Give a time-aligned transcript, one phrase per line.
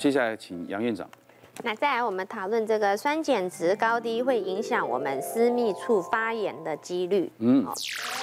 [0.00, 1.08] 接下来请杨院长。
[1.62, 7.30] 那再来，我们讨论这个酸碱值高低会影响我们私密处发炎的几率。
[7.38, 7.64] 嗯，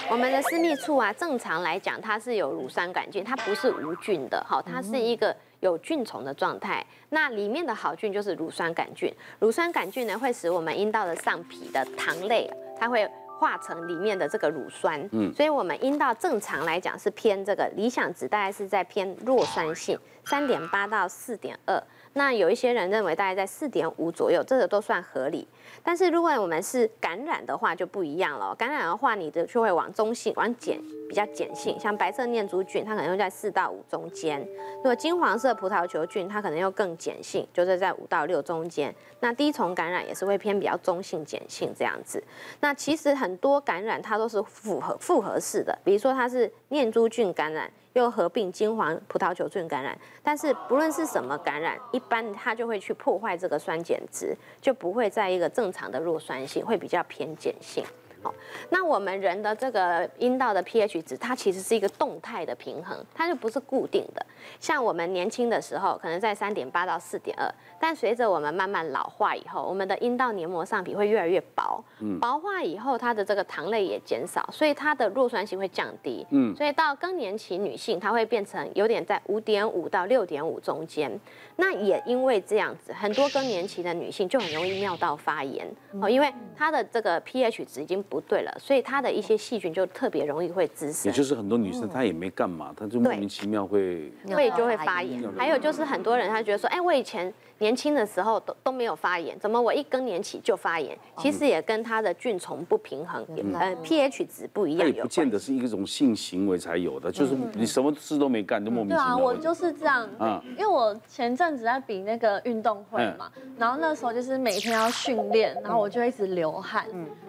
[0.10, 6.86] 我们的私密处啊，正常来讲它是有乳酸杆菌，它不是无菌的，好，它是一个有菌丛的状态。
[7.08, 9.10] 那里面的好菌就是乳酸杆菌，
[9.40, 13.10] 乳酸杆菌呢会使我们阴道的上皮的糖类，它会
[13.42, 15.02] 化成里面的这个乳酸。
[15.12, 21.82] 嗯，所以我们阴道正常来讲是偏这个理想值，大概是在偏弱酸性，三点八到四点二。
[22.14, 25.48] 那有一些人认为大概在四点五左右，这个都算合理。
[25.82, 28.54] 但是如果我们是感染的话就不一样了。
[28.54, 30.78] 感染的话，你的就会往中性、往碱
[31.10, 34.42] 比较碱性，像白色念珠菌，它可能会在四到五中间；
[34.76, 38.94] 如果金黄色葡萄球菌，它可能又更碱性，就是在五到六中间。
[39.22, 42.22] 那滴虫感染也是会偏比较中性、碱性这样子。
[42.60, 47.72] 那其实很很多感染它都是复合复合式的，比如说它是念珠菌感染。
[47.94, 57.84] 又合并金黄葡萄球菌感染，但是不论是什么感染，一般它就会去破坏这个酸碱值，就不会在一个正常的弱酸性，会比较偏碱性。
[58.22, 58.34] 好，
[58.70, 64.26] 那我们人的这个阴道的 pH 值，它其实是一个动态的平衡，它就不是固定的。
[64.60, 76.26] 像我们年轻的时候，可能在三点八到四点二，但随着我们慢慢老化以后，我们的阴道黏膜上皮会越来越薄，嗯薄化以后，它的这个糖类也减少，所以它的弱酸性会降低。
[76.32, 81.12] 嗯，所以到更年期女性，它会变成有点在五点五到六点五中间。
[81.56, 85.68] 那也因为这样子，很多更年期的女性就很容易尿道发炎
[86.02, 91.10] 哦，因为她的这个 pH 值已经不对了，所以它的一些细菌就特别容易会滋生。
[91.10, 95.24] 也就是很多女生她也没干嘛，她就莫名其妙会会就会发炎。
[95.38, 100.98] 还有就是很多人他觉得说，哎，我以前年轻的时候都都没有发炎，怎么我一更年期就发炎？
[101.20, 104.86] 其实也跟她的菌虫不平衡，呃，pH 值不一样。
[104.86, 109.06] 也不见得是一种性行为才有的，就是你什么事都没干就莫名其妙。
[109.06, 110.10] 对啊，我就是这样。
[110.20, 111.52] 嗯，因为我前阵。
[111.52, 116.86] 子在比那个运动会嘛，然后那时候就是每天要训练，然后我就一直流汗，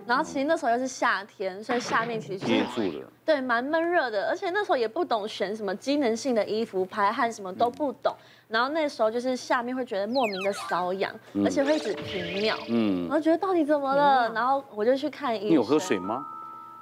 [0.07, 8.15] 然后其实那时候又是夏天，所以下面其实憋住了，对，蛮闷热的，而且那时候也不懂选什么机能性的衣服，排汗什么都不懂，
[8.49, 11.13] 然后那时候就是下面会觉得莫名的瘙痒，
[11.45, 15.49] 而且会一直频尿，嗯，然后觉得到底怎么了，然后我就去看医生。
[15.51, 16.27] 你有喝水吗？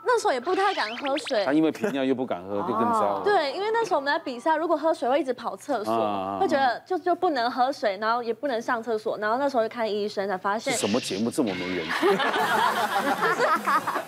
[0.03, 3.21] 那时候也不太敢喝水，他因为频尿又不敢喝，就更糟。
[3.23, 10.73] 对，因为那时候我们在比赛，如果喝水会一直跑厕所，会觉得就就不能喝水，然后也不能上厕所，然后那时候就看医生才发现。
[10.75, 12.07] 什么节目这么没人气？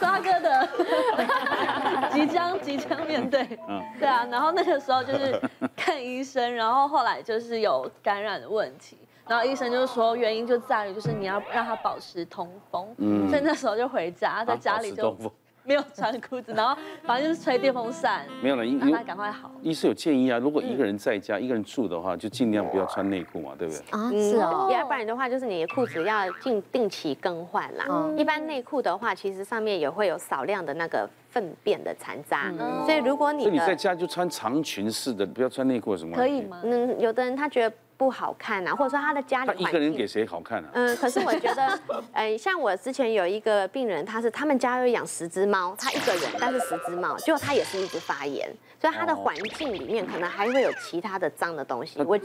[0.01, 0.69] 瓜哥的
[2.11, 5.41] 即将即将面对，嗯，对啊，然后那个时候就是
[5.77, 8.99] 看医生，然后后来就是有感染的问题，
[9.29, 15.17] 然后医生就说原因就在于就是你要让他保持通风，嗯，所以那时候就回家，在家里就。
[15.65, 18.25] 没有穿裤子，然后反正就是吹电风扇。
[18.43, 19.51] 没有了，医让他赶快好。
[19.63, 23.83] 医生有建议啊，如果一个人在家，一个人住的话，就尽量不要穿内裤嘛，对不对？
[23.91, 24.69] 啊，是哦。
[24.73, 27.87] 要不然的话，就是你的裤子要定定期更换啦。
[28.17, 32.53] 一般内裤的话，其实上面也会有少量的那个粪便的残渣，
[32.85, 33.45] 所以如果你……
[33.45, 36.17] 所以你在家就穿长裙式的，不要穿内裤什么？
[36.17, 36.61] 可以吗？
[36.65, 37.77] 嗯，有的人他觉得。
[38.03, 40.71] 不好看啊，或者说他的家里他一个人给谁好看啊？
[40.73, 41.79] 嗯，可是我觉得，
[42.11, 52.03] 呃， 像我之前有一个病人，他是他们家有养十只猫，他一个人，但是十只猫，结果他也是一直发炎，所以他的环境里面可能还会有其他的脏的东西。
[52.03, 52.19] 我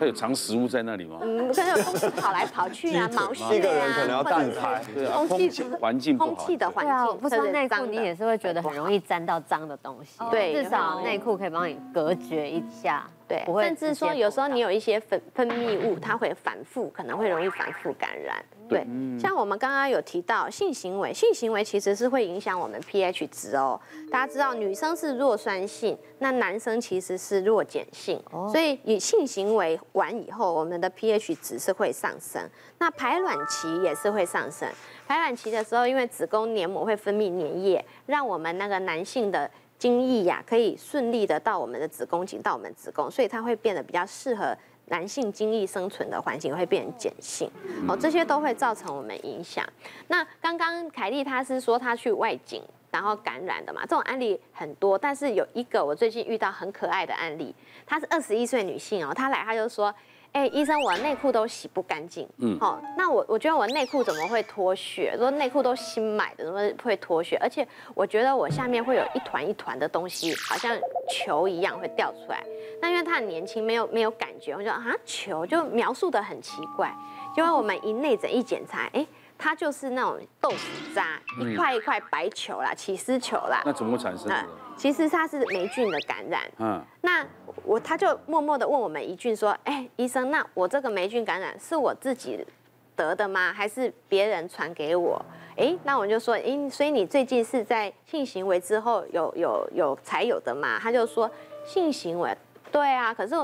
[0.00, 1.20] 他有藏食物在那里吗？
[1.22, 13.06] 嗯，可能有东西跑来跑去啊， 毛屑啊，一个人可能要断开，对啊，空气环境不好，空气的环境，不穿内裤你也是会觉得很容易沾到脏的东西，对，至少内裤可以帮你隔绝一下。
[13.30, 18.44] 对，甚至说有时候你有一些分分泌物，它会反复，可能会容易反复感染。
[18.68, 18.84] 对，
[19.20, 23.80] 像我们刚刚有提到性行为，性行为其实是会影响我们 pH 值哦。
[24.10, 28.20] 大家知道女生是弱酸性，那男生其实是弱碱性，
[28.50, 32.42] 所以以性行为完以后，我们的 pH 值是会上升。
[32.78, 34.68] 那排卵期也是会上升，
[35.06, 39.48] 排卵期的时候，因为子宫黏膜会分泌粘液，让我们那个男性的。
[39.80, 44.54] 精液呀，可以顺利的到我们的子宫颈，到我们子宫，所以它会变得比较适合
[44.88, 47.50] 男性精液生存的环境，会变碱性。
[47.88, 49.66] 哦，这些都会造成我们影响。
[50.08, 57.54] 那刚刚凯丽她是说她去外景，然后感染的嘛，这种案例很多，但是有一个我最近遇到很可爱的案例，
[57.86, 59.94] 她是二十一岁女性哦，她来她就说。
[60.32, 62.24] 哎，医生，我的内裤都洗不干净。
[62.36, 65.12] 嗯，好，那我我觉得我内裤怎么会脱屑？
[65.18, 67.36] 说内裤都新买的，怎么会脱血？
[67.38, 67.66] 而且
[67.96, 70.72] 我觉得我下面会有一团一团的东西，好像
[71.10, 72.44] 球一样会掉出来。
[72.80, 76.94] 那因为他很年轻，没有没有感觉，我就啊球就描述的很奇怪。
[77.34, 79.04] 结果我们一内诊一检查，哎。
[79.42, 83.62] 它就是那种豆腐渣，一块一块白球啦，起司球啦。
[83.64, 84.46] 那怎么会产生的？
[84.76, 86.42] 其实它是霉菌的感染。
[86.58, 86.84] 嗯。
[87.00, 87.26] 那
[87.64, 92.46] 我他就默默的问我们一句说：“哎，医生，那我这个霉菌感染是我自己
[92.94, 93.50] 得的吗？
[93.52, 95.20] 还是别人传给我？”
[95.56, 101.30] 哎，那我就说：“哎，所以你最近是在性行为之后有有有才有的吗？”他就说
[101.64, 102.36] ：“性行为，
[102.70, 103.34] 对啊，可是。”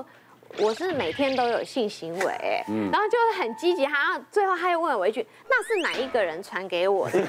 [0.58, 7.20] 我是每天都有性行为，然后就是很积极，然后最后他又问我一句：“那是哪一个人传给我的？”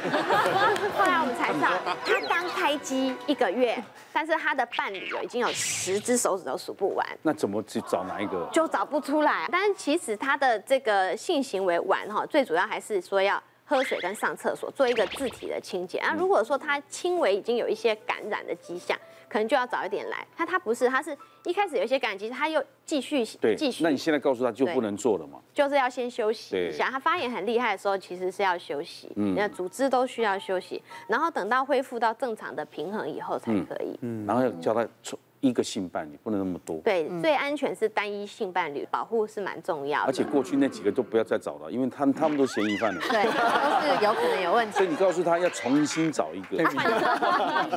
[0.98, 1.70] 后来我们才知道，
[2.06, 3.82] 他刚开机一个月，
[4.14, 7.06] 但是他的伴侣有已经有十只手指都数不完。
[7.22, 8.48] 那怎么去找哪一个？
[8.52, 9.48] 就找不出来。
[9.52, 16.00] 但是其实他的这个性行为完哈，最主要还是说要喝水跟上厕所，做一个自体的清洁。
[16.02, 18.98] 那，如果说他轻微已经有一些感染的迹象。
[19.30, 21.16] 可能就要早一点来，他他不是，他是
[21.46, 23.84] 一开始有一些感激，他又继续对继续。
[23.84, 25.40] 那你现在告诉他就不能做了吗？
[25.54, 26.90] 就是要先休息一下。
[26.90, 33.98] 他发炎很厉害的时候，其实是要休息，嗯，那组织都需要休息，然后等到恢复到正常的平衡以后才可以。
[34.02, 34.88] 嗯，然后要叫他
[35.40, 40.08] 一个性伴侣不能那么多，对，最安全是单一性伴侣，保护是蛮重要的。
[40.08, 44.78] 而且过去那几个都不要再找了，因为他们他们都嫌疑犯了，对，都是有可能有问题。
[44.78, 46.58] 所以你告诉他要重新找一个，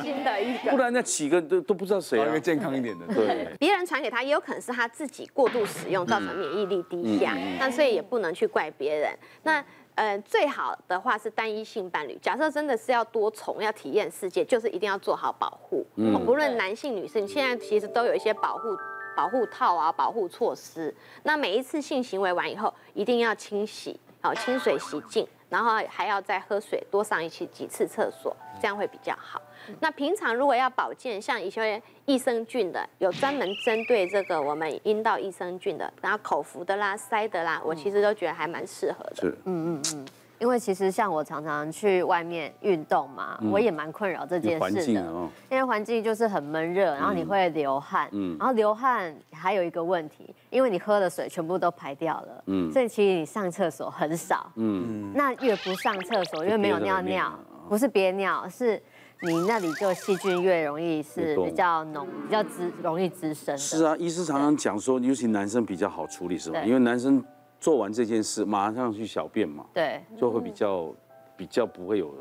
[0.01, 3.05] 新的一个，不然那几个都都不知道谁啊，一个健康一点的。
[3.13, 9.11] 对，别人传给他也有可能是他自己过度使用造成免疫力低下，那所以也不能去怪别人。
[9.43, 9.63] 那。
[9.95, 12.17] 呃，最好的话是单一性伴侣。
[12.21, 15.85] 假设真的是要多重，要体验世界，就是一定要做好保护。
[15.95, 18.77] 嗯，不论男性女性，现在其实都有一些保护
[19.15, 20.93] 保护套啊，保护措施。
[21.23, 29.41] 那每一次性行为完以后，一定要清洗，好，清水洗净，然后还要再喝水，多上一次几次厕所，这样会比较好。
[29.79, 39.15] 那平常如果要保健，像一些益生菌的，有专门针对这个我们阴道益生菌的，然后口服的啦、塞的啦，我其实都觉得还蛮适合的。
[39.21, 40.05] 是，嗯嗯嗯。
[40.39, 45.29] 因为其实像我常常去外面运动嘛，我也蛮困扰这件事的。
[45.51, 57.37] 因为环境就是很闷热，然后你会流汗，嗯，然后流汗还有一个问题，因为你喝的水全部都排掉了，嗯，所以其实你上厕所很少，嗯，那越不上厕所，因为没有尿尿，
[57.69, 58.81] 不是憋尿，是。
[59.23, 63.55] 你那里就细菌越容易是比较浓，比较滋容易滋生。
[63.55, 66.63] 是啊，医师常常讲说，尤其男生比较好处理，是吧？
[66.63, 67.23] 因为男生
[67.59, 70.91] 做完这件事，马上去小便嘛，对，就会比较
[71.37, 72.11] 比较不会有。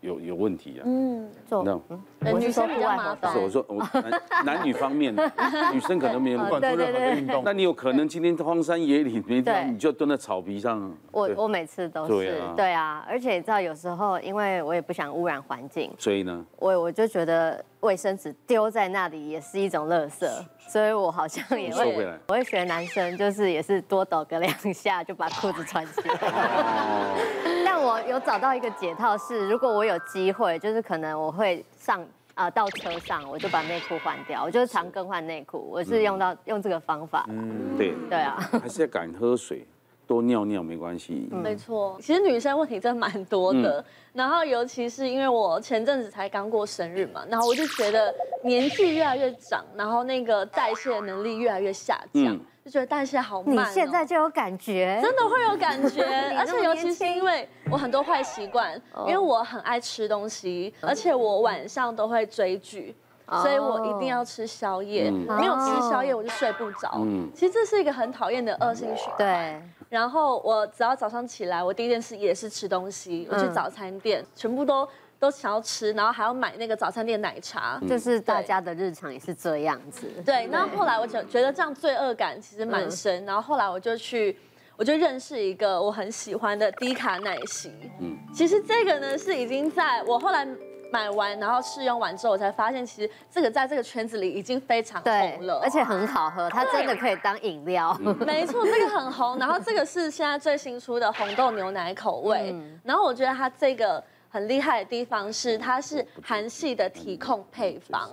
[0.00, 0.82] 有有问题啊？
[0.86, 3.32] 嗯，做嗯，女生比较麻烦。
[3.32, 5.14] 是我说我男男女方面，
[5.74, 7.42] 女生可能没有管做任何运动。
[7.44, 10.92] 那你有可能今天荒山野岭没地方，你就蹲在草皮上。
[11.10, 20.28] 我我每次都是对啊，而且你知道有时候，因为我也不想污染环境，所以呢，我我就觉得卫生纸丢在那里也是一种垃圾，
[20.68, 27.57] 所以我好像也会，我会学男生，就是也是多抖个两下就把裤子穿起来。
[27.78, 32.00] 但我有找到一个解套是，如果我有机会，就是可能我会上
[32.34, 37.24] 啊、呃、到车上，我就把内裤换掉，我就是常更换内裤，我是用到用这个方法。
[37.28, 39.64] 嗯，对，对啊，还是要敢喝水。
[40.08, 41.96] 多尿尿没关系，没错。
[42.00, 43.84] 其实女生问题真的蛮多的，
[44.14, 53.56] 然后尤其是因为我前阵子才刚过生日嘛，然后我就觉得年纪越来越长，然后那个代谢能力越来越下降，就觉得代谢好慢。
[53.56, 55.00] 你现在就有感觉？
[55.02, 56.04] 真的会有感觉，
[56.36, 58.74] 而且尤其是因为我很多坏习惯，
[59.06, 62.94] 因为我很爱吃东西，而且我晚上都会追剧。
[63.42, 67.06] 所以我一定要吃宵夜，没有吃宵夜我就睡不着。
[67.34, 69.18] 其实这是一个很讨厌的恶性循环。
[69.18, 69.62] 对。
[69.90, 73.28] 然后我只要早上起来，我第一件事也是吃东西。
[73.30, 77.80] 我去早餐店，全部都都想要吃，然后还要买那个早餐店奶茶。
[77.88, 80.06] 就是大家的日常也是这样子。
[80.24, 80.46] 对。
[80.48, 83.24] 然后后来我就觉得这样罪恶感其实蛮深。
[83.24, 84.38] 然后后来我就去，
[84.76, 87.72] 我就认识一个我很喜欢的低卡奶昔。
[88.00, 88.16] 嗯。
[88.34, 90.46] 其实这个呢是已经在我后来。
[90.90, 97.94] 买完然后试用完之后，我才发现其实这个在这个圈子里已经非常红了，而且很好喝，它真的可以当饮料。
[98.26, 99.38] 没错，这个很红。
[99.38, 102.56] 然后这个是现在最新出的红豆牛奶口味。
[102.82, 108.10] 然后我觉得它这个很厉害的地方是，它是韩系的体控配方。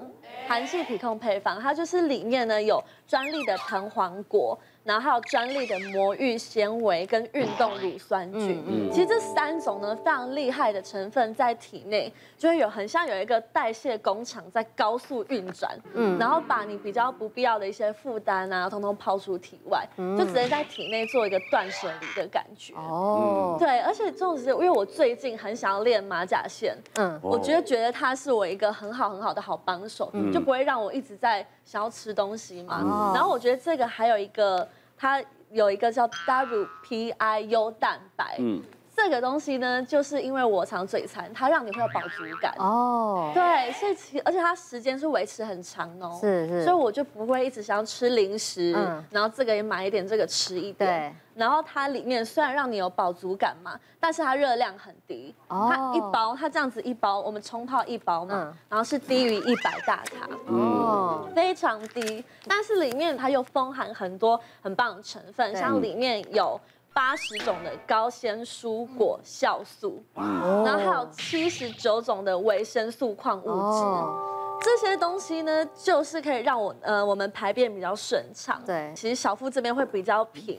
[0.48, 4.58] 韩系体控配方，它就是里面呢有专利的藤黄果。
[4.86, 22.76] 然后还有专利的魔芋纤维跟运动乳酸菌，嗯嗯、其实这三种呢非常厉害的成分在体内，就会有很像有一个代谢工厂在高速运转，嗯，然后把你比较不必要的一些负担啊，通通抛出体外，嗯、就直接在体内做一个断舍离的感觉。
[22.76, 32.82] 哦，对，而且重点是因为我最近很想要练马甲线，嗯，我觉得觉得它是我一个很好很好的好帮手，嗯、就不会让我一直在想要吃东西嘛。
[32.84, 34.68] 嗯、然后我觉得这个还有一个。
[34.98, 38.62] 它有一个叫 WPIU 蛋白，嗯，
[39.06, 43.30] 这这个东西呢，就是因为我常嘴馋，它让你会有饱足感哦。
[43.36, 46.18] 对，所以其而且它时间是维持很长哦。
[46.20, 46.64] 是是。
[46.64, 50.90] 所以我就不会一直想要吃零食，嗯，然后这个也买一点，这个吃一点。
[50.90, 51.16] 对。
[51.36, 55.36] 然后它里面虽然让你有饱足感嘛，但是它热量很低。
[55.50, 55.70] 哦。
[55.72, 60.28] 它一包，它这样子一包，我们冲泡一包嘛，然后是低于一百大卡。
[60.48, 61.30] 哦。
[61.36, 66.60] 非常低，但是里面它又丰含很多很棒的成分，像里面有。
[66.96, 78.62] 八十种的高纤蔬果酵素，嗯、然后还有七十九种的维生素矿物质，哦、这些东西呢，就是可以让我呃我们排便比较顺畅。
[78.66, 80.58] 对，其实小腹这边会比较平，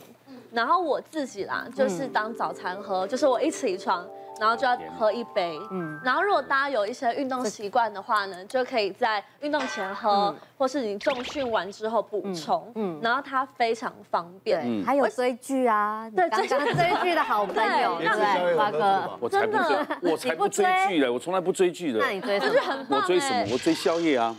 [0.53, 4.07] 然后我自己啦，就是当早餐喝，就是我一起床。
[4.39, 17.17] 然后就要喝一杯，嗯，然后如果大家有一些运动习惯的话呢，就可以在运动前喝，或是你重训完之后补充，嗯，然后它非常方便，对，还有追剧啊，对，刚刚追剧。
[17.17, 20.67] 的好朋友，对，华哥，我才不追，我才不追？
[20.87, 22.87] 剧的，我从来不追剧的，那你追什么？
[22.91, 23.47] 我追什么？
[23.53, 24.37] 我追宵夜啊，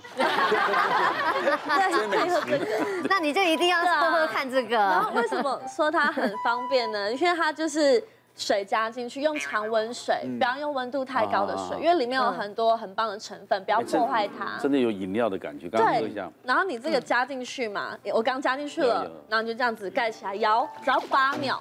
[1.89, 4.75] 追美食，那你就一定要多喝看这个。
[4.75, 7.11] 然后为什么说它很方便呢？
[7.13, 8.03] 因为它就是。
[8.37, 14.57] 水加进去，用常温水，不要用温度太高的水，因为里面有很多很棒的成分，不要破坏它。
[14.59, 16.31] 真的有饮料的感觉，刚刚喝一下。
[16.43, 21.59] 然后你这个加进去嘛，我刚加进去了，然后你就这样子盖起来摇，只要八秒，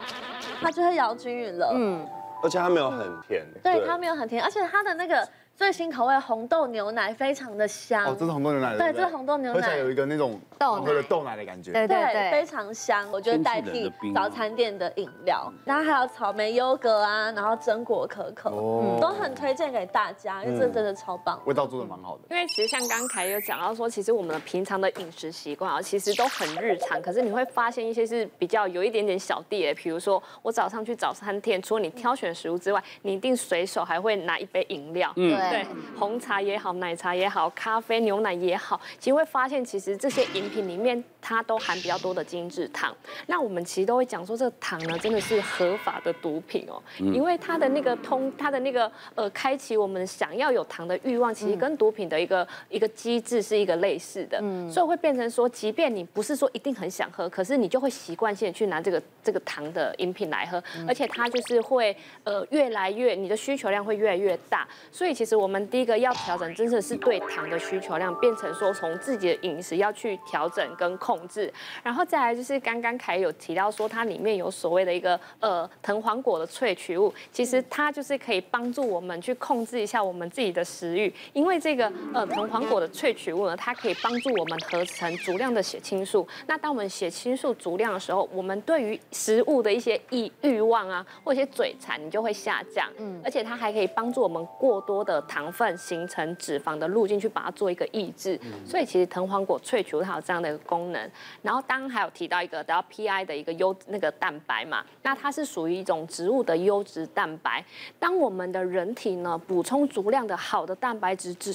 [0.60, 1.72] 它就会摇均匀了。
[1.74, 2.06] 嗯，
[2.42, 3.42] 而且它没有很甜。
[3.62, 5.26] 对，它没有很甜，而且它的那个。
[5.56, 8.04] 最新口味红豆牛奶非常的香。
[8.04, 11.34] 哦，这是红豆牛奶对，这是红豆牛奶，喝起来有一个那种豆喝的豆奶。
[11.34, 15.52] 的感觉，对对对，非常香，我觉得代替早餐店的饮料。
[15.64, 22.22] 然后还有草莓优格啊，然后榛果可可，嗯，都很推荐给大家，因为这真的超棒，味道做的蛮好的。
[22.30, 36.20] 因为其实像刚才有讲到说，其实我们的平常的饮食习惯啊，其实都很日常，可是你会发现一些是比较有一点点小地雷，比如说我早上去早餐店，除了你挑选食物之外，你一定随手还会拿一杯饮料，嗯，对，红。
[36.26, 42.92] 茶也好，奶茶也好，咖啡、牛奶也好，其实会发现，其实这些饮品里面它都含比较多的精制糖。
[43.26, 54.38] 那我们其实都会讲说，这个糖呢真的是合法的毒品哦，因为它的那个通，它的那个呃，开启我们想要有糖的欲望，其实跟毒品的一个一个机制是一个类似的。
[54.42, 64.66] 嗯，所以会变成说，即便你不是说一定很想喝，可是你就会习惯性去拿这个这个糖的饮品来喝，而且它就是会呃越来越你的需求量会越来越大。
[64.90, 71.52] 所以其实我们第一个要调整真的是对糖的需求量，变成说从自己的饮食要去调整跟控制，
[71.82, 86.26] 然后再来就是刚刚凯有提到说它里面有所谓的一个呃藤黄果的萃取物，其实它就是可以帮助我们去控制一下我们自己的食欲，因为这个呃藤黄果的萃取物呢，它可以帮助我们合成足量的血清素。
[86.46, 92.88] 那当我们血清素足量的时候，我们对于食物的一些欲欲望啊，或一些嘴馋，你就会下降。
[92.98, 101.10] 嗯，而且它还可以帮助我们过多的糖分形成脂肪的路径去把它做一个抑制，所以其实藤黄果萃取它有这样的一个功能。
[101.42, 107.64] 然后当然还有提到一个叫 PI 的一个优那个蛋白嘛，那它是属于一种植物的优质蛋白。
[107.98, 111.54] 当我们的人体呢补充足量的好的蛋白质之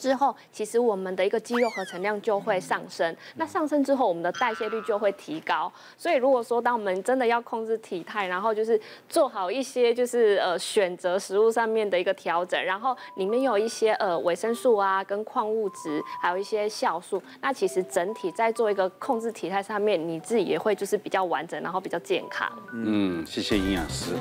[0.00, 3.14] 之后，其实我们的一个肌肉合成量就会上升。
[3.36, 5.70] 那上升之后，我们的代谢率就会提高。
[5.98, 22.50] 所以如果说当我们真的要控制体态，然后就是做好一些就是呃选择食物上面的一个调整，然后里面有一些呃维生素啊跟矿物质，还有一些酵素，那其实整体在做一个控制体态上面，你自己也会就是比较完整，然后比较健康。
[22.72, 24.14] 嗯，谢谢营养师。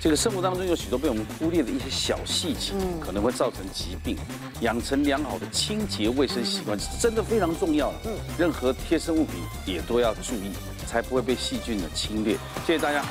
[0.00, 4.16] 这个生活当中有许多被我们忽略的一些小细节，可能会造成疾病。
[4.60, 7.92] 养成良好的清洁卫生习惯是真的非常重要。
[8.04, 10.52] 嗯，任何贴身物品也都要注意，
[10.86, 12.34] 才不会被细菌的侵略。
[12.64, 13.02] 谢谢大家。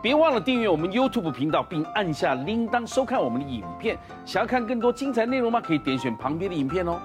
[0.00, 3.98] 别忘了订阅我们 YouTube 频道，并按下铃铛收看我们的影片。
[4.24, 5.60] 想要看更多精彩内容吗？
[5.60, 7.00] 可以点选旁边的影片哦。